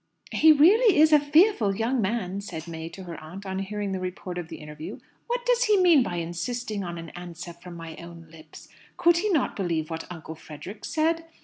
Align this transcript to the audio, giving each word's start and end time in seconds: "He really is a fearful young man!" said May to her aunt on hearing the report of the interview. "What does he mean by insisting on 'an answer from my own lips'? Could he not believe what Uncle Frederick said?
"He 0.31 0.51
really 0.51 0.97
is 0.97 1.13
a 1.13 1.19
fearful 1.19 1.75
young 1.75 2.01
man!" 2.01 2.41
said 2.41 2.67
May 2.67 2.89
to 2.89 3.03
her 3.03 3.21
aunt 3.23 3.45
on 3.45 3.59
hearing 3.59 3.91
the 3.91 3.99
report 3.99 4.39
of 4.39 4.47
the 4.47 4.55
interview. 4.55 4.97
"What 5.27 5.45
does 5.45 5.65
he 5.65 5.77
mean 5.77 6.01
by 6.01 6.15
insisting 6.15 6.83
on 6.83 6.97
'an 6.97 7.09
answer 7.11 7.53
from 7.53 7.75
my 7.77 7.95
own 7.97 8.25
lips'? 8.31 8.67
Could 8.97 9.17
he 9.17 9.29
not 9.29 9.55
believe 9.55 9.91
what 9.91 10.11
Uncle 10.11 10.33
Frederick 10.33 10.85
said? 10.85 11.25